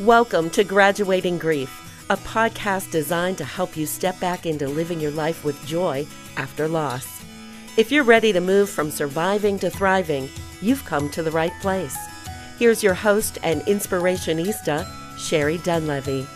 Welcome 0.00 0.50
to 0.50 0.62
Graduating 0.62 1.38
Grief, 1.38 2.04
a 2.10 2.18
podcast 2.18 2.90
designed 2.90 3.38
to 3.38 3.46
help 3.46 3.78
you 3.78 3.86
step 3.86 4.20
back 4.20 4.44
into 4.44 4.68
living 4.68 5.00
your 5.00 5.10
life 5.12 5.42
with 5.42 5.64
joy 5.64 6.06
after 6.36 6.68
loss. 6.68 7.24
If 7.78 7.90
you're 7.90 8.04
ready 8.04 8.30
to 8.34 8.42
move 8.42 8.68
from 8.68 8.90
surviving 8.90 9.58
to 9.60 9.70
thriving, 9.70 10.28
you've 10.60 10.84
come 10.84 11.08
to 11.12 11.22
the 11.22 11.30
right 11.30 11.52
place. 11.62 11.96
Here's 12.58 12.82
your 12.82 12.92
host 12.92 13.38
and 13.42 13.62
inspirationista, 13.62 14.86
Sherry 15.16 15.56
Dunlevy. 15.56 16.26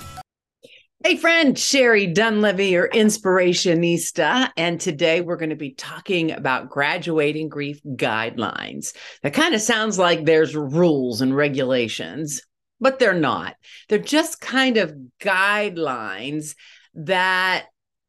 Hey, 1.04 1.18
friend, 1.18 1.58
Sherry 1.58 2.06
Dunlevy, 2.06 2.70
your 2.70 2.88
inspirationista. 2.88 4.50
And 4.56 4.80
today 4.80 5.20
we're 5.20 5.36
going 5.36 5.50
to 5.50 5.56
be 5.56 5.74
talking 5.74 6.30
about 6.32 6.70
graduating 6.70 7.50
grief 7.50 7.78
guidelines. 7.84 8.94
That 9.22 9.34
kind 9.34 9.54
of 9.54 9.60
sounds 9.60 9.98
like 9.98 10.24
there's 10.24 10.56
rules 10.56 11.20
and 11.20 11.36
regulations 11.36 12.40
but 12.80 12.98
they're 12.98 13.12
not. 13.12 13.56
They're 13.88 13.98
just 13.98 14.40
kind 14.40 14.76
of 14.76 14.96
guidelines 15.20 16.54
that 16.94 17.66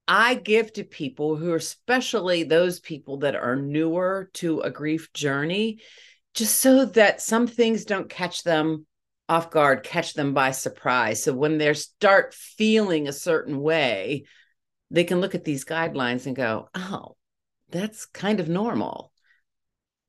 I 0.07 0.35
give 0.35 0.73
to 0.73 0.84
people 0.84 1.35
who 1.35 1.52
are 1.52 1.57
especially 1.57 2.43
those 2.43 2.79
people 2.79 3.17
that 3.20 3.35
are 3.35 3.55
newer 3.55 4.29
to 4.35 4.62
a 4.62 4.70
grief 4.70 5.13
journey, 5.13 5.79
just 6.34 6.59
so 6.59 6.85
that 6.85 7.21
some 7.21 7.48
things 7.48 7.85
don't 7.85 8.09
catch 8.09 8.43
them 8.43 8.85
off 9.29 9.52
guard, 9.52 9.84
catch 9.84 10.13
them 10.13 10.34
by 10.34 10.52
surprise. 10.52 11.23
So 11.23 11.34
when 11.34 11.57
they 11.57 11.73
start 11.73 12.34
feeling 12.34 13.07
a 13.07 13.13
certain 13.13 13.59
way, 13.59 14.26
they 14.90 15.05
can 15.05 15.21
look 15.21 15.35
at 15.35 15.45
these 15.45 15.63
guidelines 15.63 16.26
and 16.26 16.35
go, 16.35 16.70
oh, 16.76 17.15
that's 17.70 18.05
kind 18.05 18.41
of 18.41 18.49
normal. 18.49 19.13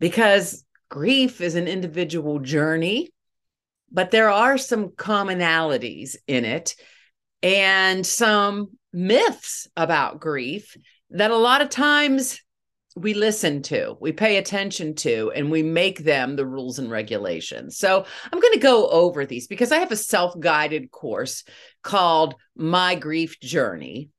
Because 0.00 0.64
grief 0.88 1.40
is 1.40 1.54
an 1.54 1.68
individual 1.68 2.40
journey 2.40 3.12
but 3.92 4.10
there 4.10 4.30
are 4.30 4.58
some 4.58 4.88
commonalities 4.88 6.16
in 6.26 6.44
it 6.44 6.74
and 7.42 8.06
some 8.06 8.70
myths 8.92 9.68
about 9.76 10.20
grief 10.20 10.76
that 11.10 11.30
a 11.30 11.36
lot 11.36 11.60
of 11.60 11.68
times 11.68 12.40
we 12.94 13.14
listen 13.14 13.62
to, 13.62 13.96
we 14.00 14.12
pay 14.12 14.36
attention 14.36 14.94
to, 14.94 15.32
and 15.34 15.50
we 15.50 15.62
make 15.62 16.00
them 16.00 16.36
the 16.36 16.46
rules 16.46 16.78
and 16.78 16.90
regulations. 16.90 17.78
So 17.78 18.04
I'm 18.30 18.40
going 18.40 18.52
to 18.52 18.58
go 18.58 18.88
over 18.88 19.24
these 19.24 19.46
because 19.46 19.72
I 19.72 19.78
have 19.78 19.92
a 19.92 19.96
self 19.96 20.38
guided 20.38 20.90
course 20.90 21.44
called 21.82 22.34
My 22.54 22.94
Grief 22.94 23.40
Journey. 23.40 24.10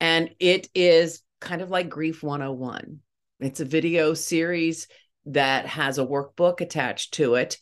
And 0.00 0.30
it 0.40 0.68
is 0.74 1.22
kind 1.40 1.62
of 1.62 1.70
like 1.70 1.88
Grief 1.88 2.22
101. 2.22 2.98
It's 3.40 3.60
a 3.60 3.64
video 3.64 4.14
series 4.14 4.88
that 5.26 5.66
has 5.66 5.98
a 5.98 6.06
workbook 6.06 6.60
attached 6.60 7.14
to 7.14 7.34
it. 7.34 7.58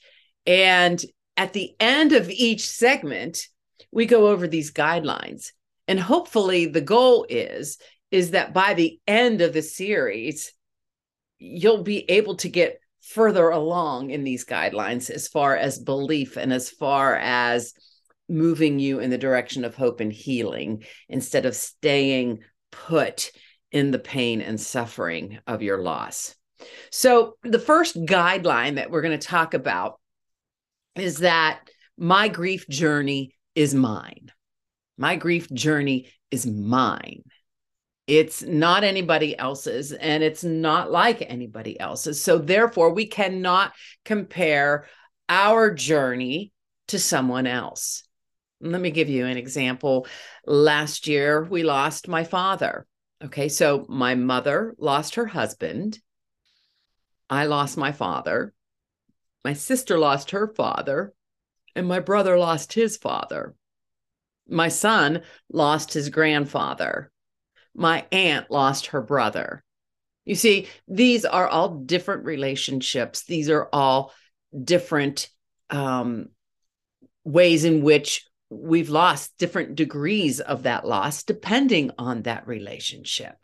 And 0.46 1.04
at 1.36 1.52
the 1.52 1.74
end 1.78 2.12
of 2.12 2.30
each 2.30 2.68
segment, 2.68 3.46
we 3.90 4.06
go 4.06 4.28
over 4.28 4.46
these 4.48 4.72
guidelines. 4.72 5.52
And 5.88 6.00
hopefully 6.00 6.66
the 6.66 6.80
goal 6.80 7.26
is 7.28 7.78
is 8.10 8.30
that 8.30 8.54
by 8.54 8.74
the 8.74 9.00
end 9.06 9.40
of 9.40 9.52
the 9.52 9.62
series, 9.62 10.52
you'll 11.38 11.82
be 11.82 12.08
able 12.10 12.36
to 12.36 12.48
get 12.48 12.80
further 13.02 13.50
along 13.50 14.10
in 14.10 14.24
these 14.24 14.44
guidelines 14.44 15.10
as 15.10 15.28
far 15.28 15.56
as 15.56 15.78
belief 15.78 16.36
and 16.36 16.52
as 16.52 16.70
far 16.70 17.16
as 17.16 17.74
moving 18.28 18.78
you 18.78 19.00
in 19.00 19.10
the 19.10 19.18
direction 19.18 19.64
of 19.64 19.74
hope 19.74 20.00
and 20.00 20.12
healing 20.12 20.84
instead 21.08 21.46
of 21.46 21.54
staying 21.54 22.40
put 22.72 23.30
in 23.70 23.90
the 23.90 23.98
pain 23.98 24.40
and 24.40 24.60
suffering 24.60 25.38
of 25.46 25.62
your 25.62 25.82
loss. 25.82 26.34
So, 26.90 27.36
the 27.42 27.58
first 27.58 27.96
guideline 28.06 28.76
that 28.76 28.90
we're 28.90 29.02
going 29.02 29.18
to 29.18 29.26
talk 29.26 29.54
about 29.54 30.00
is 30.96 31.18
that 31.18 31.68
my 31.98 32.28
grief 32.28 32.68
journey 32.68 33.34
is 33.54 33.74
mine. 33.74 34.32
My 34.98 35.16
grief 35.16 35.50
journey 35.52 36.12
is 36.30 36.46
mine. 36.46 37.22
It's 38.06 38.42
not 38.42 38.84
anybody 38.84 39.36
else's 39.36 39.92
and 39.92 40.22
it's 40.22 40.44
not 40.44 40.90
like 40.90 41.22
anybody 41.22 41.78
else's. 41.78 42.22
So, 42.22 42.38
therefore, 42.38 42.92
we 42.92 43.06
cannot 43.06 43.72
compare 44.04 44.86
our 45.28 45.74
journey 45.74 46.52
to 46.88 46.98
someone 46.98 47.46
else. 47.46 48.04
Let 48.60 48.80
me 48.80 48.90
give 48.90 49.08
you 49.08 49.26
an 49.26 49.36
example. 49.36 50.06
Last 50.46 51.08
year, 51.08 51.44
we 51.44 51.62
lost 51.62 52.08
my 52.08 52.24
father. 52.24 52.86
Okay, 53.24 53.48
so 53.48 53.86
my 53.88 54.14
mother 54.14 54.74
lost 54.78 55.16
her 55.16 55.26
husband. 55.26 55.98
I 57.28 57.46
lost 57.46 57.76
my 57.76 57.92
father. 57.92 58.52
My 59.46 59.52
sister 59.52 59.96
lost 59.96 60.32
her 60.32 60.48
father, 60.48 61.14
and 61.76 61.86
my 61.86 62.00
brother 62.00 62.36
lost 62.36 62.72
his 62.72 62.96
father. 62.96 63.54
My 64.48 64.66
son 64.66 65.22
lost 65.48 65.94
his 65.94 66.08
grandfather. 66.08 67.12
My 67.72 68.06
aunt 68.10 68.50
lost 68.50 68.86
her 68.86 69.00
brother. 69.00 69.62
You 70.24 70.34
see, 70.34 70.66
these 70.88 71.24
are 71.24 71.46
all 71.46 71.76
different 71.76 72.24
relationships. 72.24 73.22
These 73.22 73.48
are 73.48 73.68
all 73.72 74.12
different 74.64 75.28
um, 75.70 76.30
ways 77.22 77.64
in 77.64 77.82
which 77.82 78.26
we've 78.50 78.90
lost 78.90 79.38
different 79.38 79.76
degrees 79.76 80.40
of 80.40 80.64
that 80.64 80.84
loss 80.84 81.22
depending 81.22 81.92
on 81.98 82.22
that 82.22 82.48
relationship. 82.48 83.36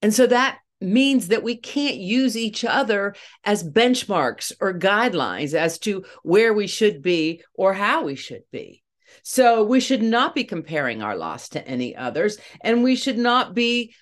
And 0.00 0.14
so 0.14 0.28
that 0.28 0.60
means 0.84 1.28
that 1.28 1.42
we 1.42 1.56
can't 1.56 1.96
use 1.96 2.36
each 2.36 2.64
other 2.64 3.14
as 3.44 3.68
benchmarks 3.68 4.52
or 4.60 4.78
guidelines 4.78 5.54
as 5.54 5.78
to 5.80 6.04
where 6.22 6.52
we 6.52 6.66
should 6.66 7.02
be 7.02 7.42
or 7.54 7.72
how 7.72 8.04
we 8.04 8.16
should 8.16 8.44
be. 8.50 8.82
So 9.22 9.64
we 9.64 9.80
should 9.80 10.02
not 10.02 10.34
be 10.34 10.44
comparing 10.44 11.02
our 11.02 11.16
loss 11.16 11.50
to 11.50 11.66
any 11.66 11.96
others, 11.96 12.38
and 12.60 12.82
we 12.82 12.96
should 12.96 13.18
not 13.18 13.54
be 13.54 13.94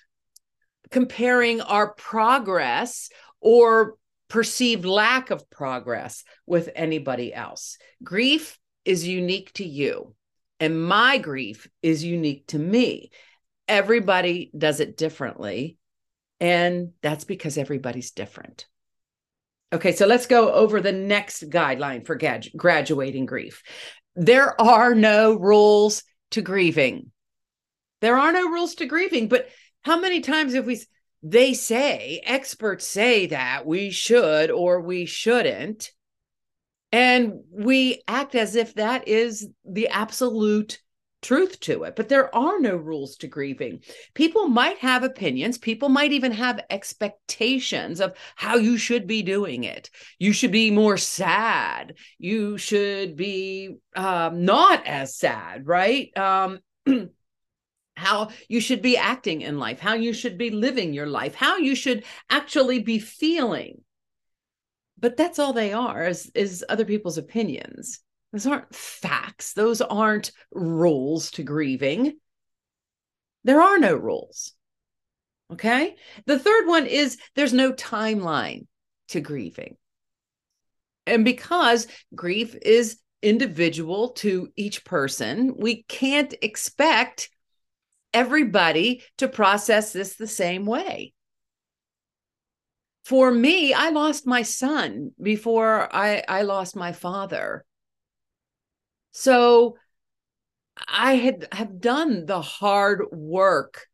comparing 0.91 1.61
our 1.61 1.93
progress 1.93 3.09
or 3.39 3.95
perceived 4.27 4.85
lack 4.85 5.29
of 5.29 5.49
progress 5.49 6.23
with 6.45 6.69
anybody 6.75 7.33
else. 7.33 7.77
Grief 8.03 8.57
is 8.83 9.07
unique 9.07 9.53
to 9.53 9.65
you, 9.65 10.15
and 10.59 10.83
my 10.83 11.17
grief 11.19 11.67
is 11.81 12.03
unique 12.03 12.47
to 12.47 12.59
me. 12.59 13.11
Everybody 13.67 14.51
does 14.57 14.79
it 14.79 14.97
differently 14.97 15.77
and 16.43 16.91
that's 17.01 17.23
because 17.23 17.57
everybody's 17.57 18.11
different. 18.11 18.67
Okay, 19.71 19.93
so 19.93 20.05
let's 20.05 20.27
go 20.27 20.51
over 20.51 20.81
the 20.81 20.91
next 20.91 21.49
guideline 21.49 22.05
for 22.05 22.15
grad- 22.15 22.49
graduating 22.57 23.25
grief. 23.25 23.63
There 24.17 24.59
are 24.61 24.93
no 24.93 25.35
rules 25.35 26.03
to 26.31 26.41
grieving. 26.41 27.11
There 28.01 28.17
are 28.17 28.33
no 28.33 28.49
rules 28.49 28.75
to 28.75 28.85
grieving, 28.85 29.29
but 29.29 29.47
how 29.83 29.97
many 29.97 30.19
times 30.19 30.53
have 30.53 30.65
we 30.65 30.81
they 31.25 31.53
say 31.53 32.21
experts 32.25 32.85
say 32.85 33.27
that 33.27 33.65
we 33.65 33.89
should 33.89 34.51
or 34.51 34.81
we 34.81 35.05
shouldn't 35.05 35.93
and 36.91 37.35
we 37.49 38.03
act 38.05 38.35
as 38.35 38.57
if 38.57 38.73
that 38.73 39.07
is 39.07 39.47
the 39.63 39.87
absolute 39.87 40.81
truth 41.23 41.59
to 41.61 41.83
it, 41.83 41.95
but 41.95 42.09
there 42.09 42.33
are 42.35 42.59
no 42.59 42.75
rules 42.75 43.15
to 43.17 43.27
grieving. 43.27 43.81
People 44.13 44.47
might 44.47 44.77
have 44.79 45.03
opinions, 45.03 45.57
people 45.57 45.89
might 45.89 46.11
even 46.11 46.31
have 46.31 46.63
expectations 46.69 47.99
of 47.99 48.13
how 48.35 48.57
you 48.57 48.77
should 48.77 49.07
be 49.07 49.23
doing 49.23 49.63
it. 49.63 49.89
You 50.19 50.33
should 50.33 50.51
be 50.51 50.69
more 50.69 50.97
sad, 50.97 51.95
you 52.19 52.57
should 52.57 53.15
be 53.15 53.77
um, 53.95 54.45
not 54.45 54.85
as 54.85 55.15
sad, 55.17 55.65
right? 55.65 56.15
Um, 56.17 56.59
how 57.95 58.29
you 58.47 58.59
should 58.59 58.81
be 58.81 58.97
acting 58.97 59.41
in 59.41 59.59
life, 59.59 59.79
how 59.79 59.93
you 59.93 60.13
should 60.13 60.37
be 60.37 60.49
living 60.49 60.93
your 60.93 61.07
life, 61.07 61.35
how 61.35 61.57
you 61.57 61.75
should 61.75 62.03
actually 62.29 62.79
be 62.79 62.99
feeling. 62.99 63.81
But 64.99 65.17
that's 65.17 65.39
all 65.39 65.53
they 65.53 65.73
are 65.73 66.07
is, 66.07 66.31
is 66.33 66.65
other 66.69 66.85
people's 66.85 67.17
opinions. 67.17 67.99
Those 68.33 68.47
aren't 68.47 68.75
facts. 68.75 69.53
Those 69.53 69.79
aren't 69.79 70.31
rules 70.51 71.31
to 71.31 71.43
grieving. 71.43 72.17
There 73.43 73.61
are 73.61 73.77
no 73.77 73.95
rules. 73.95 74.53
Okay. 75.51 75.95
The 76.25 76.39
third 76.39 76.65
one 76.65 76.87
is 76.87 77.19
there's 77.35 77.53
no 77.53 77.73
timeline 77.73 78.65
to 79.09 79.21
grieving. 79.21 79.77
And 81.05 81.23
because 81.23 81.85
grief 82.15 82.55
is 82.59 82.97
individual 83.21 84.09
to 84.09 84.49
each 84.55 84.83
person, 84.83 85.53
we 85.55 85.83
can't 85.83 86.33
expect 86.41 87.29
everybody 88.13 89.03
to 89.17 89.27
process 89.27 89.93
this 89.93 90.15
the 90.15 90.27
same 90.27 90.65
way. 90.65 91.13
For 93.05 93.29
me, 93.29 93.73
I 93.73 93.89
lost 93.89 94.25
my 94.25 94.41
son 94.41 95.11
before 95.21 95.93
I, 95.93 96.23
I 96.27 96.43
lost 96.43 96.75
my 96.75 96.93
father. 96.93 97.65
So 99.13 99.77
I 100.87 101.15
had 101.15 101.47
have 101.51 101.79
done 101.79 102.25
the 102.25 102.41
hard 102.41 103.05
work 103.11 103.87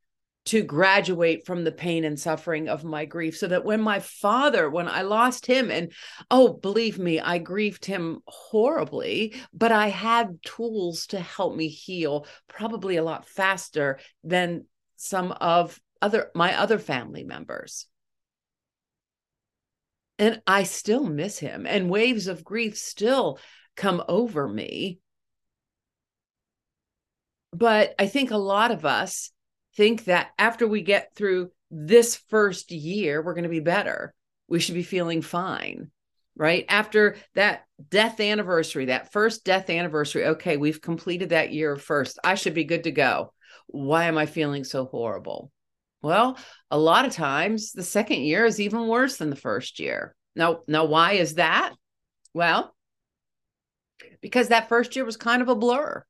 to 0.45 0.63
graduate 0.63 1.45
from 1.45 1.63
the 1.63 1.71
pain 1.71 2.03
and 2.03 2.19
suffering 2.19 2.69
of 2.69 2.83
my 2.83 3.05
grief 3.05 3.37
so 3.37 3.47
that 3.47 3.65
when 3.65 3.81
my 3.81 3.99
father 3.99 4.67
when 4.69 4.87
i 4.87 5.01
lost 5.01 5.45
him 5.45 5.69
and 5.69 5.91
oh 6.31 6.53
believe 6.53 6.97
me 6.97 7.19
i 7.19 7.37
grieved 7.37 7.85
him 7.85 8.19
horribly 8.25 9.35
but 9.53 9.71
i 9.71 9.89
had 9.89 10.41
tools 10.41 11.05
to 11.05 11.19
help 11.19 11.55
me 11.55 11.67
heal 11.67 12.25
probably 12.47 12.95
a 12.95 13.03
lot 13.03 13.27
faster 13.27 13.99
than 14.23 14.65
some 14.95 15.31
of 15.33 15.79
other 16.01 16.31
my 16.35 16.57
other 16.57 16.79
family 16.79 17.23
members. 17.23 17.85
And 20.17 20.41
i 20.47 20.63
still 20.63 21.05
miss 21.05 21.39
him 21.39 21.65
and 21.65 21.89
waves 21.89 22.27
of 22.27 22.43
grief 22.43 22.77
still 22.77 23.39
come 23.75 24.03
over 24.07 24.47
me 24.47 24.99
but 27.53 27.93
i 27.99 28.07
think 28.07 28.31
a 28.31 28.37
lot 28.37 28.71
of 28.71 28.85
us 28.85 29.31
think 29.75 30.05
that 30.05 30.29
after 30.37 30.67
we 30.67 30.81
get 30.81 31.15
through 31.15 31.51
this 31.71 32.15
first 32.15 32.71
year, 32.71 33.21
we're 33.21 33.33
going 33.33 33.43
to 33.43 33.49
be 33.49 33.59
better. 33.59 34.13
We 34.47 34.59
should 34.59 34.75
be 34.75 34.83
feeling 34.83 35.21
fine, 35.21 35.91
right? 36.35 36.65
After 36.67 37.15
that 37.35 37.65
death 37.89 38.19
anniversary, 38.19 38.85
that 38.85 39.11
first 39.11 39.45
death 39.45 39.69
anniversary, 39.69 40.25
okay, 40.25 40.57
we've 40.57 40.81
completed 40.81 41.29
that 41.29 41.53
year 41.53 41.75
first. 41.75 42.17
I 42.23 42.35
should 42.35 42.55
be 42.55 42.63
good 42.63 42.85
to 42.85 42.91
go. 42.91 43.33
Why 43.67 44.05
am 44.05 44.17
I 44.17 44.25
feeling 44.25 44.63
so 44.63 44.85
horrible? 44.85 45.51
Well, 46.01 46.37
a 46.71 46.77
lot 46.77 47.05
of 47.05 47.13
times 47.13 47.71
the 47.71 47.83
second 47.83 48.21
year 48.21 48.45
is 48.45 48.59
even 48.59 48.87
worse 48.87 49.17
than 49.17 49.29
the 49.29 49.35
first 49.35 49.79
year. 49.79 50.15
Now, 50.35 50.61
now 50.67 50.85
why 50.85 51.13
is 51.13 51.35
that? 51.35 51.73
Well, 52.33 52.73
because 54.21 54.47
that 54.47 54.69
first 54.69 54.95
year 54.95 55.05
was 55.05 55.17
kind 55.17 55.41
of 55.41 55.49
a 55.49 55.55
blur 55.55 56.03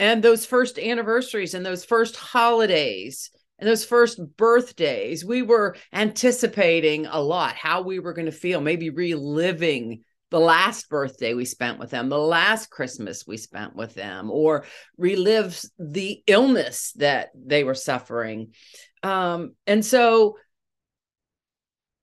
and 0.00 0.22
those 0.22 0.46
first 0.46 0.78
anniversaries 0.78 1.52
and 1.52 1.64
those 1.64 1.84
first 1.84 2.16
holidays 2.16 3.30
and 3.58 3.68
those 3.68 3.84
first 3.84 4.18
birthdays, 4.38 5.26
we 5.26 5.42
were 5.42 5.76
anticipating 5.92 7.04
a 7.04 7.20
lot 7.20 7.54
how 7.54 7.82
we 7.82 7.98
were 7.98 8.14
going 8.14 8.24
to 8.24 8.32
feel, 8.32 8.62
maybe 8.62 8.88
reliving 8.88 10.02
the 10.30 10.40
last 10.40 10.88
birthday 10.88 11.34
we 11.34 11.44
spent 11.44 11.78
with 11.78 11.90
them, 11.90 12.08
the 12.08 12.18
last 12.18 12.70
Christmas 12.70 13.26
we 13.26 13.36
spent 13.36 13.76
with 13.76 13.94
them, 13.94 14.30
or 14.30 14.64
relive 14.96 15.60
the 15.78 16.22
illness 16.26 16.92
that 16.96 17.28
they 17.34 17.62
were 17.62 17.74
suffering. 17.74 18.54
Um, 19.02 19.54
and 19.66 19.84
so 19.84 20.38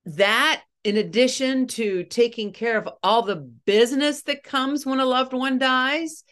that 0.05 0.61
in 0.83 0.97
addition 0.97 1.65
to 1.65 2.03
taking 2.03 2.53
care 2.53 2.77
of 2.77 2.87
all 3.01 3.23
the 3.23 3.37
business 3.37 4.21
that 4.23 4.43
comes 4.43 4.85
when 4.85 4.99
a 4.99 5.05
loved 5.05 5.33
one 5.33 5.57
dies 5.57 6.23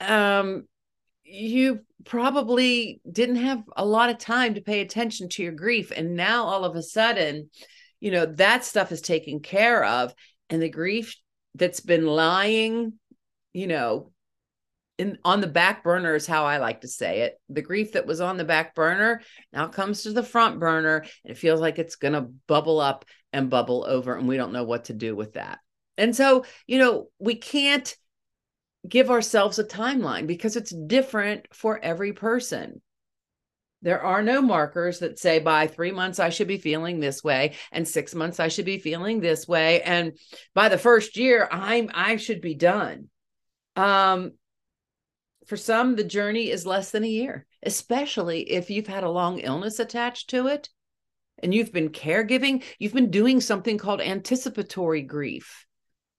um, 0.00 0.64
you 1.28 1.80
probably 2.04 3.00
didn't 3.10 3.36
have 3.36 3.62
a 3.76 3.84
lot 3.84 4.10
of 4.10 4.18
time 4.18 4.54
to 4.54 4.60
pay 4.60 4.80
attention 4.80 5.28
to 5.28 5.42
your 5.42 5.52
grief 5.52 5.92
and 5.94 6.14
now 6.14 6.44
all 6.44 6.64
of 6.64 6.76
a 6.76 6.82
sudden 6.82 7.50
you 7.98 8.10
know 8.10 8.26
that 8.26 8.64
stuff 8.64 8.92
is 8.92 9.00
taken 9.00 9.40
care 9.40 9.84
of 9.84 10.14
and 10.48 10.62
the 10.62 10.68
grief 10.68 11.16
that's 11.56 11.80
been 11.80 12.06
lying 12.06 12.92
you 13.52 13.66
know 13.66 14.12
in 14.98 15.18
on 15.24 15.40
the 15.40 15.46
back 15.46 15.82
burner 15.84 16.14
is 16.14 16.26
how 16.26 16.44
I 16.44 16.58
like 16.58 16.82
to 16.82 16.88
say 16.88 17.22
it. 17.22 17.40
The 17.48 17.62
grief 17.62 17.92
that 17.92 18.06
was 18.06 18.20
on 18.20 18.36
the 18.36 18.44
back 18.44 18.74
burner 18.74 19.20
now 19.52 19.68
comes 19.68 20.02
to 20.02 20.12
the 20.12 20.22
front 20.22 20.58
burner 20.58 21.04
and 21.24 21.32
it 21.32 21.38
feels 21.38 21.60
like 21.60 21.78
it's 21.78 21.96
going 21.96 22.14
to 22.14 22.30
bubble 22.46 22.80
up 22.80 23.04
and 23.32 23.50
bubble 23.50 23.84
over 23.86 24.16
and 24.16 24.26
we 24.26 24.36
don't 24.36 24.52
know 24.52 24.64
what 24.64 24.86
to 24.86 24.94
do 24.94 25.14
with 25.14 25.34
that. 25.34 25.58
And 25.98 26.14
so, 26.14 26.44
you 26.66 26.78
know, 26.78 27.08
we 27.18 27.34
can't 27.34 27.94
give 28.88 29.10
ourselves 29.10 29.58
a 29.58 29.64
timeline 29.64 30.26
because 30.26 30.56
it's 30.56 30.74
different 30.74 31.46
for 31.52 31.78
every 31.82 32.12
person. 32.12 32.80
There 33.82 34.00
are 34.00 34.22
no 34.22 34.40
markers 34.42 35.00
that 35.00 35.18
say 35.18 35.38
by 35.38 35.66
three 35.66 35.92
months 35.92 36.18
I 36.18 36.30
should 36.30 36.48
be 36.48 36.58
feeling 36.58 36.98
this 36.98 37.22
way, 37.22 37.54
and 37.70 37.86
six 37.86 38.14
months 38.14 38.40
I 38.40 38.48
should 38.48 38.64
be 38.64 38.78
feeling 38.78 39.20
this 39.20 39.46
way, 39.46 39.82
and 39.82 40.18
by 40.54 40.68
the 40.68 40.78
first 40.78 41.16
year 41.16 41.46
I'm 41.50 41.90
I 41.94 42.16
should 42.16 42.40
be 42.40 42.54
done. 42.54 43.08
Um, 43.76 44.32
for 45.46 45.56
some, 45.56 45.94
the 45.94 46.04
journey 46.04 46.50
is 46.50 46.66
less 46.66 46.90
than 46.90 47.04
a 47.04 47.08
year, 47.08 47.46
especially 47.62 48.50
if 48.50 48.70
you've 48.70 48.88
had 48.88 49.04
a 49.04 49.10
long 49.10 49.38
illness 49.38 49.78
attached 49.78 50.30
to 50.30 50.48
it, 50.48 50.68
and 51.40 51.54
you've 51.54 51.72
been 51.72 51.90
caregiving. 51.90 52.64
You've 52.78 52.94
been 52.94 53.10
doing 53.10 53.40
something 53.40 53.78
called 53.78 54.00
anticipatory 54.00 55.02
grief, 55.02 55.66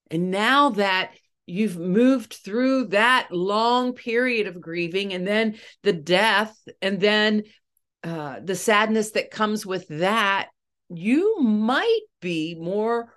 and 0.09 0.31
now 0.31 0.69
that 0.69 1.11
you've 1.47 1.77
moved 1.77 2.33
through 2.33 2.87
that 2.87 3.29
long 3.31 3.93
period 3.93 4.45
of 4.45 4.61
grieving 4.61 5.13
and 5.13 5.25
then 5.25 5.55
the 5.81 5.93
death 5.93 6.55
and 6.81 6.99
then 6.99 7.43
uh, 8.03 8.39
the 8.43 8.55
sadness 8.55 9.11
that 9.11 9.31
comes 9.31 9.65
with 9.65 9.87
that 9.87 10.49
you 10.89 11.39
might 11.39 12.01
be 12.21 12.55
more 12.55 13.11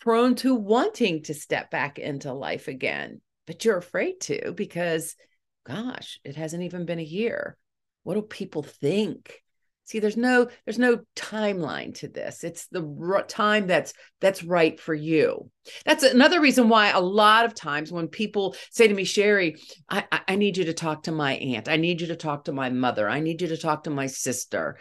prone 0.00 0.34
to 0.34 0.54
wanting 0.54 1.22
to 1.22 1.34
step 1.34 1.70
back 1.70 1.98
into 1.98 2.32
life 2.32 2.68
again 2.68 3.20
but 3.46 3.64
you're 3.64 3.76
afraid 3.76 4.20
to 4.20 4.52
because 4.52 5.16
gosh 5.64 6.20
it 6.24 6.36
hasn't 6.36 6.62
even 6.62 6.84
been 6.84 6.98
a 6.98 7.02
year. 7.02 7.56
What 8.02 8.14
do 8.14 8.22
people 8.22 8.62
think 8.62 9.40
see 9.84 9.98
there's 9.98 10.16
no 10.16 10.48
there's 10.64 10.78
no 10.78 11.00
timeline 11.14 11.94
to 11.96 12.08
this. 12.08 12.42
It's 12.42 12.66
the 12.68 13.24
time 13.28 13.66
that's 13.66 13.92
that's 14.20 14.42
right 14.42 14.78
for 14.80 14.94
you. 14.94 15.50
That's 15.84 16.02
another 16.02 16.40
reason 16.40 16.68
why 16.68 16.90
a 16.90 17.00
lot 17.00 17.44
of 17.44 17.54
times 17.54 17.92
when 17.92 18.08
people 18.08 18.56
say 18.70 18.88
to 18.88 18.94
me 18.94 19.04
sherry 19.04 19.56
I, 19.88 20.04
I 20.28 20.36
need 20.36 20.56
you 20.56 20.64
to 20.64 20.74
talk 20.74 21.04
to 21.04 21.12
my 21.12 21.34
aunt. 21.34 21.68
I 21.68 21.76
need 21.76 22.00
you 22.00 22.08
to 22.08 22.16
talk 22.16 22.44
to 22.44 22.52
my 22.52 22.70
mother. 22.70 23.08
I 23.08 23.20
need 23.20 23.42
you 23.42 23.48
to 23.48 23.56
talk 23.56 23.84
to 23.84 23.90
my 23.90 24.06
sister. 24.06 24.78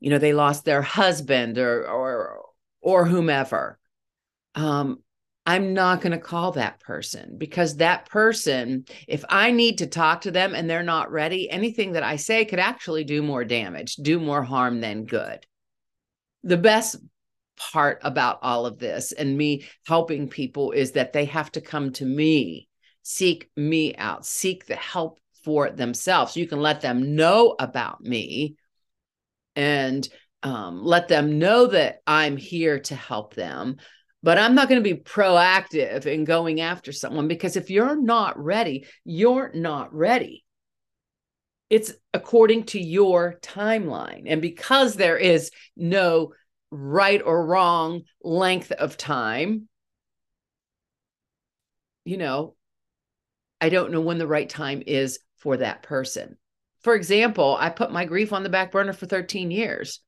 You 0.00 0.10
know 0.10 0.18
they 0.18 0.32
lost 0.32 0.64
their 0.64 0.82
husband 0.82 1.58
or 1.58 1.88
or 1.88 2.42
or 2.80 3.04
whomever. 3.06 3.78
Um 4.54 5.02
I'm 5.46 5.74
not 5.74 6.00
going 6.00 6.12
to 6.12 6.18
call 6.18 6.52
that 6.52 6.80
person 6.80 7.36
because 7.38 7.76
that 7.76 8.08
person, 8.10 8.84
if 9.06 9.24
I 9.28 9.52
need 9.52 9.78
to 9.78 9.86
talk 9.86 10.22
to 10.22 10.32
them 10.32 10.56
and 10.56 10.68
they're 10.68 10.82
not 10.82 11.12
ready, 11.12 11.48
anything 11.48 11.92
that 11.92 12.02
I 12.02 12.16
say 12.16 12.44
could 12.44 12.58
actually 12.58 13.04
do 13.04 13.22
more 13.22 13.44
damage, 13.44 13.94
do 13.94 14.18
more 14.18 14.42
harm 14.42 14.80
than 14.80 15.04
good. 15.04 15.46
The 16.42 16.56
best 16.56 16.96
part 17.56 18.00
about 18.02 18.40
all 18.42 18.66
of 18.66 18.78
this 18.78 19.12
and 19.12 19.38
me 19.38 19.66
helping 19.86 20.28
people 20.28 20.72
is 20.72 20.92
that 20.92 21.12
they 21.12 21.26
have 21.26 21.52
to 21.52 21.60
come 21.60 21.92
to 21.92 22.04
me, 22.04 22.68
seek 23.02 23.48
me 23.56 23.94
out, 23.94 24.26
seek 24.26 24.66
the 24.66 24.76
help 24.76 25.20
for 25.44 25.70
themselves. 25.70 26.36
You 26.36 26.48
can 26.48 26.60
let 26.60 26.80
them 26.80 27.14
know 27.14 27.54
about 27.56 28.00
me 28.00 28.56
and 29.54 30.06
um, 30.42 30.84
let 30.84 31.06
them 31.06 31.38
know 31.38 31.68
that 31.68 32.00
I'm 32.04 32.36
here 32.36 32.80
to 32.80 32.94
help 32.96 33.34
them 33.34 33.76
but 34.26 34.38
I'm 34.38 34.56
not 34.56 34.68
going 34.68 34.82
to 34.82 34.94
be 34.94 35.00
proactive 35.00 36.04
in 36.04 36.24
going 36.24 36.60
after 36.60 36.90
someone 36.90 37.28
because 37.28 37.54
if 37.54 37.70
you're 37.70 37.94
not 37.94 38.36
ready, 38.36 38.84
you're 39.04 39.52
not 39.54 39.94
ready. 39.94 40.44
It's 41.70 41.92
according 42.12 42.64
to 42.64 42.80
your 42.80 43.38
timeline. 43.40 44.24
And 44.26 44.42
because 44.42 44.96
there 44.96 45.16
is 45.16 45.52
no 45.76 46.32
right 46.72 47.22
or 47.24 47.46
wrong 47.46 48.02
length 48.20 48.72
of 48.72 48.96
time, 48.96 49.68
you 52.04 52.16
know, 52.16 52.56
I 53.60 53.68
don't 53.68 53.92
know 53.92 54.00
when 54.00 54.18
the 54.18 54.26
right 54.26 54.48
time 54.48 54.82
is 54.88 55.20
for 55.36 55.58
that 55.58 55.84
person. 55.84 56.36
For 56.80 56.96
example, 56.96 57.56
I 57.60 57.70
put 57.70 57.92
my 57.92 58.06
grief 58.06 58.32
on 58.32 58.42
the 58.42 58.48
back 58.48 58.72
burner 58.72 58.92
for 58.92 59.06
13 59.06 59.52
years. 59.52 60.00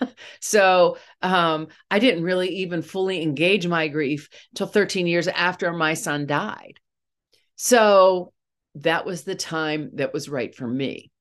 so 0.40 0.98
um, 1.22 1.68
I 1.90 1.98
didn't 1.98 2.24
really 2.24 2.48
even 2.56 2.82
fully 2.82 3.22
engage 3.22 3.66
my 3.66 3.88
grief 3.88 4.28
until 4.52 4.66
13 4.66 5.06
years 5.06 5.28
after 5.28 5.72
my 5.72 5.94
son 5.94 6.26
died. 6.26 6.80
So 7.56 8.32
that 8.76 9.06
was 9.06 9.22
the 9.22 9.34
time 9.34 9.90
that 9.94 10.12
was 10.12 10.28
right 10.28 10.54
for 10.54 10.66
me. 10.66 11.11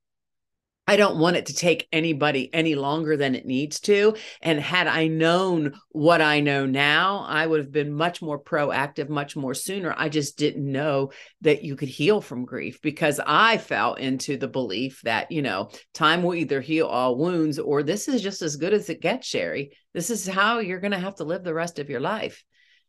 I 0.91 0.97
don't 0.97 1.19
want 1.19 1.37
it 1.37 1.45
to 1.45 1.53
take 1.53 1.87
anybody 1.93 2.53
any 2.53 2.75
longer 2.75 3.15
than 3.15 3.33
it 3.33 3.45
needs 3.45 3.79
to. 3.81 4.13
And 4.41 4.59
had 4.59 4.87
I 4.87 5.07
known 5.07 5.79
what 5.91 6.19
I 6.19 6.41
know 6.41 6.65
now, 6.65 7.23
I 7.29 7.47
would 7.47 7.61
have 7.61 7.71
been 7.71 7.93
much 7.93 8.21
more 8.21 8.37
proactive, 8.37 9.07
much 9.07 9.37
more 9.37 9.53
sooner. 9.53 9.95
I 9.95 10.09
just 10.09 10.37
didn't 10.37 10.69
know 10.69 11.13
that 11.43 11.63
you 11.63 11.77
could 11.77 11.87
heal 11.87 12.19
from 12.19 12.43
grief 12.43 12.81
because 12.81 13.21
I 13.25 13.57
fell 13.57 13.93
into 13.93 14.35
the 14.35 14.49
belief 14.49 14.99
that, 15.05 15.31
you 15.31 15.41
know, 15.41 15.69
time 15.93 16.23
will 16.23 16.35
either 16.35 16.59
heal 16.59 16.87
all 16.87 17.15
wounds 17.15 17.57
or 17.57 17.83
this 17.83 18.09
is 18.09 18.21
just 18.21 18.41
as 18.41 18.57
good 18.57 18.73
as 18.73 18.89
it 18.89 18.99
gets, 18.99 19.25
Sherry. 19.25 19.71
This 19.93 20.09
is 20.09 20.27
how 20.27 20.59
you're 20.59 20.81
going 20.81 20.91
to 20.91 20.99
have 20.99 21.15
to 21.15 21.23
live 21.23 21.45
the 21.45 21.53
rest 21.53 21.79
of 21.79 21.89
your 21.89 22.01
life. 22.01 22.43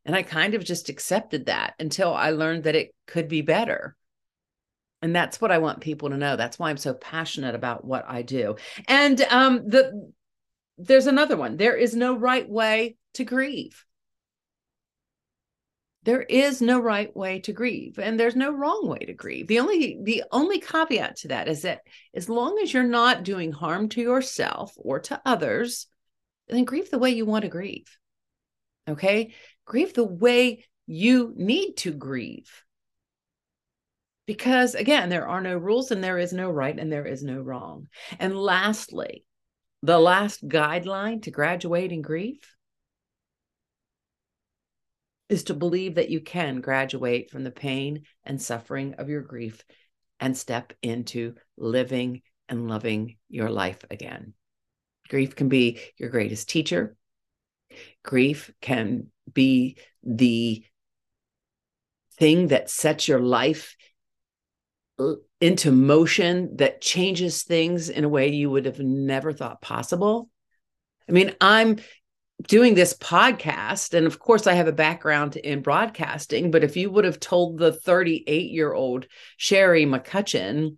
And 0.04 0.16
I 0.16 0.24
kind 0.24 0.54
of 0.54 0.64
just 0.64 0.88
accepted 0.88 1.46
that 1.46 1.74
until 1.78 2.12
I 2.12 2.30
learned 2.30 2.64
that 2.64 2.74
it 2.74 2.96
could 3.06 3.28
be 3.28 3.42
better. 3.42 3.94
And 5.02 5.14
that's 5.14 5.40
what 5.40 5.50
I 5.50 5.58
want 5.58 5.80
people 5.80 6.10
to 6.10 6.16
know. 6.16 6.36
That's 6.36 6.58
why 6.58 6.70
I'm 6.70 6.76
so 6.76 6.94
passionate 6.94 7.54
about 7.54 7.84
what 7.84 8.04
I 8.08 8.22
do. 8.22 8.56
And 8.86 9.20
um, 9.22 9.68
the 9.68 10.12
there's 10.78 11.06
another 11.06 11.36
one. 11.36 11.56
There 11.56 11.76
is 11.76 11.94
no 11.94 12.16
right 12.16 12.48
way 12.48 12.96
to 13.14 13.24
grieve. 13.24 13.84
there 16.04 16.22
is 16.22 16.60
no 16.60 16.80
right 16.80 17.14
way 17.16 17.38
to 17.40 17.52
grieve 17.52 17.98
and 17.98 18.18
there's 18.18 18.36
no 18.36 18.50
wrong 18.50 18.88
way 18.88 18.98
to 18.98 19.12
grieve 19.12 19.46
the 19.46 19.60
only 19.60 19.98
the 20.02 20.24
only 20.32 20.58
caveat 20.58 21.16
to 21.16 21.28
that 21.28 21.48
is 21.48 21.62
that 21.62 21.82
as 22.14 22.28
long 22.28 22.58
as 22.62 22.72
you're 22.72 22.82
not 22.82 23.22
doing 23.22 23.52
harm 23.52 23.88
to 23.88 24.00
yourself 24.00 24.72
or 24.76 24.98
to 25.00 25.20
others 25.24 25.86
then 26.48 26.64
grieve 26.64 26.90
the 26.90 26.98
way 26.98 27.10
you 27.10 27.24
want 27.24 27.42
to 27.42 27.48
grieve 27.48 27.98
okay 28.88 29.32
grieve 29.64 29.94
the 29.94 30.04
way 30.04 30.64
you 30.86 31.32
need 31.36 31.74
to 31.74 31.92
grieve 31.92 32.64
because 34.26 34.74
again 34.74 35.08
there 35.08 35.28
are 35.28 35.40
no 35.40 35.56
rules 35.56 35.90
and 35.90 36.02
there 36.02 36.18
is 36.18 36.32
no 36.32 36.50
right 36.50 36.78
and 36.78 36.92
there 36.92 37.06
is 37.06 37.22
no 37.22 37.40
wrong 37.40 37.88
and 38.18 38.36
lastly 38.36 39.24
the 39.82 39.98
last 39.98 40.46
guideline 40.46 41.22
to 41.22 41.30
graduating 41.30 42.02
grief 42.02 42.54
is 45.32 45.44
to 45.44 45.54
believe 45.54 45.94
that 45.94 46.10
you 46.10 46.20
can 46.20 46.60
graduate 46.60 47.30
from 47.30 47.42
the 47.42 47.50
pain 47.50 48.02
and 48.22 48.40
suffering 48.40 48.94
of 48.98 49.08
your 49.08 49.22
grief 49.22 49.64
and 50.20 50.36
step 50.36 50.74
into 50.82 51.34
living 51.56 52.20
and 52.50 52.68
loving 52.68 53.16
your 53.30 53.48
life 53.48 53.78
again. 53.90 54.34
Grief 55.08 55.34
can 55.34 55.48
be 55.48 55.80
your 55.96 56.10
greatest 56.10 56.50
teacher. 56.50 56.96
Grief 58.04 58.52
can 58.60 59.06
be 59.32 59.78
the 60.02 60.62
thing 62.18 62.48
that 62.48 62.68
sets 62.68 63.08
your 63.08 63.20
life 63.20 63.74
into 65.40 65.72
motion 65.72 66.56
that 66.56 66.80
changes 66.80 67.42
things 67.42 67.88
in 67.88 68.04
a 68.04 68.08
way 68.08 68.28
you 68.28 68.50
would 68.50 68.66
have 68.66 68.78
never 68.78 69.32
thought 69.32 69.60
possible. 69.60 70.28
I 71.08 71.12
mean, 71.12 71.34
I'm 71.40 71.78
doing 72.48 72.74
this 72.74 72.94
podcast 72.94 73.94
and 73.94 74.06
of 74.06 74.18
course 74.18 74.46
i 74.46 74.54
have 74.54 74.66
a 74.66 74.72
background 74.72 75.36
in 75.36 75.62
broadcasting 75.62 76.50
but 76.50 76.64
if 76.64 76.76
you 76.76 76.90
would 76.90 77.04
have 77.04 77.20
told 77.20 77.58
the 77.58 77.72
38 77.72 78.50
year 78.50 78.72
old 78.72 79.06
sherry 79.36 79.86
mccutcheon 79.86 80.76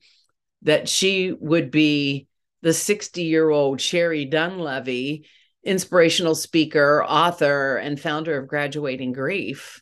that 0.62 0.88
she 0.88 1.32
would 1.32 1.70
be 1.70 2.26
the 2.62 2.72
60 2.72 3.22
year 3.22 3.48
old 3.48 3.80
sherry 3.80 4.26
dunlevy 4.26 5.24
inspirational 5.62 6.34
speaker 6.34 7.02
author 7.02 7.76
and 7.76 8.00
founder 8.00 8.36
of 8.36 8.48
graduating 8.48 9.12
grief 9.12 9.80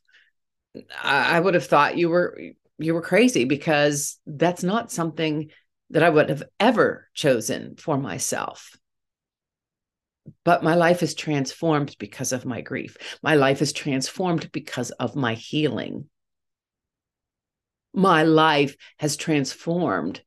I, 1.02 1.36
I 1.36 1.40
would 1.40 1.54
have 1.54 1.66
thought 1.66 1.98
you 1.98 2.10
were 2.10 2.38
you 2.82 2.94
were 2.94 3.02
crazy 3.02 3.44
because 3.44 4.18
that's 4.26 4.62
not 4.62 4.92
something 4.92 5.50
that 5.90 6.02
i 6.02 6.10
would 6.10 6.28
have 6.28 6.42
ever 6.60 7.08
chosen 7.14 7.76
for 7.76 7.96
myself 7.96 8.76
but 10.44 10.62
my 10.62 10.74
life 10.74 11.02
is 11.02 11.14
transformed 11.14 11.96
because 11.98 12.32
of 12.32 12.44
my 12.44 12.60
grief. 12.60 12.96
My 13.22 13.34
life 13.34 13.62
is 13.62 13.72
transformed 13.72 14.50
because 14.52 14.90
of 14.92 15.16
my 15.16 15.34
healing. 15.34 16.08
My 17.92 18.22
life 18.22 18.76
has 18.98 19.16
transformed 19.16 20.22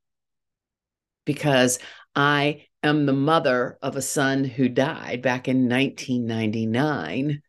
because 1.25 1.79
I 2.15 2.67
am 2.83 3.05
the 3.05 3.13
mother 3.13 3.77
of 3.81 3.95
a 3.95 4.01
son 4.01 4.43
who 4.43 4.69
died 4.69 5.21
back 5.21 5.47
in 5.47 5.67
1999. 5.67 7.41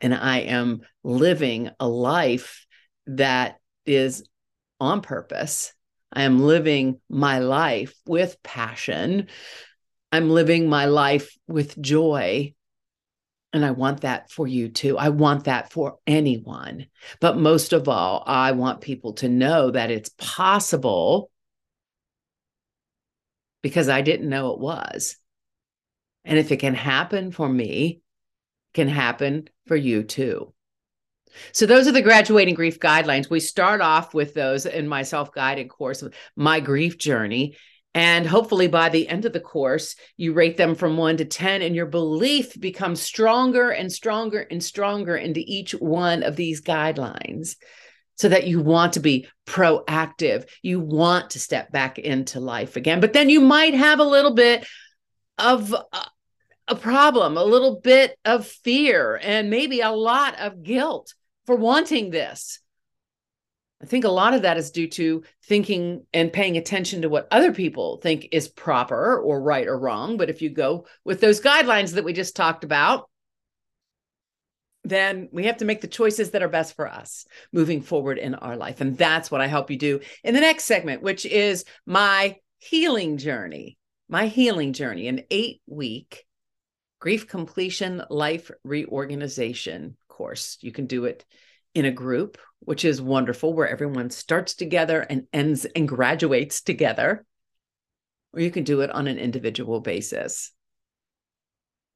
And 0.00 0.14
I 0.14 0.38
am 0.38 0.80
living 1.04 1.70
a 1.78 1.86
life 1.86 2.66
that 3.06 3.59
is 3.86 4.24
on 4.78 5.00
purpose. 5.00 5.72
I 6.12 6.22
am 6.22 6.40
living 6.40 7.00
my 7.08 7.38
life 7.38 7.94
with 8.06 8.42
passion 8.42 9.28
I'm 10.12 10.30
living 10.30 10.68
my 10.68 10.86
life 10.86 11.36
with 11.46 11.80
joy. 11.80 12.54
And 13.52 13.64
I 13.64 13.72
want 13.72 14.02
that 14.02 14.30
for 14.30 14.46
you 14.46 14.68
too. 14.68 14.96
I 14.96 15.08
want 15.08 15.44
that 15.44 15.72
for 15.72 15.98
anyone. 16.06 16.86
But 17.20 17.36
most 17.36 17.72
of 17.72 17.88
all, 17.88 18.22
I 18.26 18.52
want 18.52 18.80
people 18.80 19.14
to 19.14 19.28
know 19.28 19.70
that 19.72 19.90
it's 19.90 20.10
possible 20.18 21.30
because 23.62 23.88
I 23.88 24.02
didn't 24.02 24.28
know 24.28 24.52
it 24.52 24.60
was. 24.60 25.16
And 26.24 26.38
if 26.38 26.52
it 26.52 26.58
can 26.58 26.74
happen 26.74 27.32
for 27.32 27.48
me, 27.48 28.02
can 28.72 28.88
happen 28.88 29.48
for 29.66 29.74
you 29.74 30.04
too. 30.04 30.54
So 31.52 31.66
those 31.66 31.86
are 31.88 31.92
the 31.92 32.02
graduating 32.02 32.54
grief 32.54 32.78
guidelines. 32.78 33.30
We 33.30 33.40
start 33.40 33.80
off 33.80 34.14
with 34.14 34.34
those 34.34 34.66
in 34.66 34.88
my 34.88 35.02
self-guided 35.02 35.68
course, 35.68 36.02
my 36.36 36.60
grief 36.60 36.98
journey, 36.98 37.56
and 37.92 38.24
hopefully 38.24 38.68
by 38.68 38.88
the 38.88 39.08
end 39.08 39.24
of 39.24 39.32
the 39.32 39.40
course, 39.40 39.96
you 40.16 40.32
rate 40.32 40.56
them 40.56 40.76
from 40.76 40.96
one 40.96 41.16
to 41.16 41.24
10, 41.24 41.62
and 41.62 41.74
your 41.74 41.86
belief 41.86 42.58
becomes 42.60 43.02
stronger 43.02 43.70
and 43.70 43.92
stronger 43.92 44.40
and 44.40 44.62
stronger 44.62 45.16
into 45.16 45.42
each 45.44 45.72
one 45.72 46.22
of 46.22 46.36
these 46.36 46.62
guidelines 46.62 47.56
so 48.14 48.28
that 48.28 48.46
you 48.46 48.60
want 48.60 48.92
to 48.92 49.00
be 49.00 49.26
proactive. 49.46 50.48
You 50.62 50.78
want 50.78 51.30
to 51.30 51.40
step 51.40 51.72
back 51.72 51.98
into 51.98 52.38
life 52.38 52.76
again. 52.76 53.00
But 53.00 53.12
then 53.12 53.28
you 53.28 53.40
might 53.40 53.74
have 53.74 53.98
a 53.98 54.04
little 54.04 54.34
bit 54.34 54.66
of 55.38 55.74
a 56.68 56.76
problem, 56.76 57.36
a 57.36 57.42
little 57.42 57.80
bit 57.80 58.16
of 58.24 58.46
fear, 58.46 59.18
and 59.20 59.50
maybe 59.50 59.80
a 59.80 59.90
lot 59.90 60.38
of 60.38 60.62
guilt 60.62 61.14
for 61.50 61.56
wanting 61.56 62.10
this. 62.10 62.60
I 63.82 63.86
think 63.86 64.04
a 64.04 64.08
lot 64.08 64.34
of 64.34 64.42
that 64.42 64.56
is 64.56 64.70
due 64.70 64.86
to 64.90 65.24
thinking 65.46 66.06
and 66.14 66.32
paying 66.32 66.56
attention 66.56 67.02
to 67.02 67.08
what 67.08 67.26
other 67.32 67.52
people 67.52 67.96
think 67.96 68.28
is 68.30 68.46
proper 68.46 69.18
or 69.18 69.42
right 69.42 69.66
or 69.66 69.76
wrong. 69.76 70.16
But 70.16 70.30
if 70.30 70.42
you 70.42 70.50
go 70.50 70.86
with 71.04 71.20
those 71.20 71.40
guidelines 71.40 71.94
that 71.94 72.04
we 72.04 72.12
just 72.12 72.36
talked 72.36 72.62
about, 72.62 73.10
then 74.84 75.28
we 75.32 75.46
have 75.46 75.56
to 75.56 75.64
make 75.64 75.80
the 75.80 75.88
choices 75.88 76.30
that 76.30 76.42
are 76.44 76.48
best 76.48 76.76
for 76.76 76.86
us 76.86 77.26
moving 77.52 77.80
forward 77.80 78.18
in 78.18 78.36
our 78.36 78.56
life. 78.56 78.80
And 78.80 78.96
that's 78.96 79.28
what 79.28 79.40
I 79.40 79.48
help 79.48 79.72
you 79.72 79.76
do 79.76 79.98
in 80.22 80.34
the 80.34 80.40
next 80.40 80.66
segment, 80.66 81.02
which 81.02 81.26
is 81.26 81.64
my 81.84 82.36
healing 82.58 83.16
journey, 83.16 83.76
my 84.08 84.28
healing 84.28 84.72
journey, 84.72 85.08
an 85.08 85.24
eight 85.32 85.62
week 85.66 86.26
grief 87.00 87.26
completion 87.26 88.04
life 88.08 88.52
reorganization 88.62 89.96
course. 90.20 90.58
You 90.60 90.70
can 90.70 90.84
do 90.84 91.06
it 91.06 91.24
in 91.74 91.86
a 91.86 91.90
group, 91.90 92.36
which 92.58 92.84
is 92.84 93.00
wonderful, 93.00 93.54
where 93.54 93.66
everyone 93.66 94.10
starts 94.10 94.54
together 94.54 95.00
and 95.00 95.26
ends 95.32 95.64
and 95.64 95.88
graduates 95.88 96.60
together, 96.60 97.24
or 98.34 98.40
you 98.40 98.50
can 98.50 98.64
do 98.64 98.82
it 98.82 98.90
on 98.90 99.06
an 99.06 99.16
individual 99.16 99.80
basis. 99.80 100.52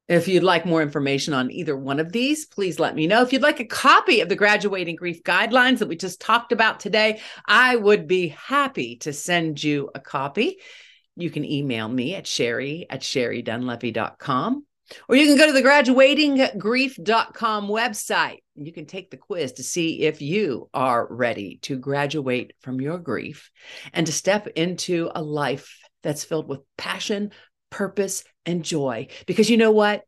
If 0.07 0.27
you'd 0.27 0.41
like 0.41 0.65
more 0.65 0.81
information 0.81 1.35
on 1.35 1.51
either 1.51 1.77
one 1.77 1.99
of 1.99 2.11
these, 2.11 2.47
please 2.47 2.79
let 2.79 2.95
me 2.95 3.05
know. 3.05 3.21
If 3.21 3.31
you'd 3.31 3.43
like 3.43 3.59
a 3.59 3.65
copy 3.65 4.21
of 4.21 4.29
the 4.29 4.35
graduating 4.35 4.95
grief 4.95 5.21
guidelines 5.21 5.77
that 5.79 5.87
we 5.87 5.95
just 5.95 6.19
talked 6.19 6.51
about 6.51 6.79
today, 6.79 7.21
I 7.45 7.75
would 7.75 8.07
be 8.07 8.29
happy 8.29 8.97
to 8.97 9.13
send 9.13 9.63
you 9.63 9.91
a 9.93 9.99
copy. 9.99 10.57
You 11.15 11.29
can 11.29 11.45
email 11.45 11.87
me 11.87 12.15
at 12.15 12.25
sherry 12.25 12.87
at 12.89 13.01
sherrydunlevy.com 13.01 14.65
or 15.09 15.15
you 15.15 15.25
can 15.25 15.37
go 15.37 15.47
to 15.47 15.53
the 15.53 15.63
graduatinggrief.com 15.63 17.67
website. 17.67 18.39
You 18.55 18.71
can 18.71 18.85
take 18.85 19.09
the 19.09 19.17
quiz 19.17 19.53
to 19.53 19.63
see 19.63 20.01
if 20.01 20.21
you 20.21 20.69
are 20.73 21.07
ready 21.09 21.59
to 21.63 21.77
graduate 21.77 22.53
from 22.61 22.79
your 22.79 22.97
grief 22.97 23.49
and 23.93 24.05
to 24.05 24.13
step 24.13 24.47
into 24.55 25.09
a 25.13 25.21
life 25.21 25.77
that's 26.03 26.23
filled 26.23 26.47
with 26.47 26.61
passion, 26.77 27.31
purpose, 27.69 28.23
and 28.45 28.63
joy. 28.63 29.07
Because 29.25 29.49
you 29.49 29.57
know 29.57 29.71
what? 29.71 30.03